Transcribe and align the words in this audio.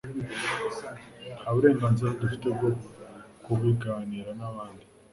nta 1.37 1.49
burenganzira 1.53 2.19
dufite 2.21 2.47
bwo 2.55 2.69
kubiganira 3.45 4.31
n'abandi. 4.39 4.83